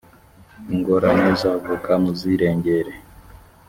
ingorane 0.75 1.27
zavuka 1.41 1.91
muzirengere. 2.01 2.93